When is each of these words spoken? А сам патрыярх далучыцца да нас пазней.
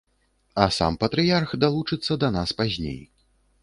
А 0.63 0.65
сам 0.77 0.97
патрыярх 1.03 1.55
далучыцца 1.67 2.21
да 2.25 2.35
нас 2.41 2.59
пазней. 2.65 3.01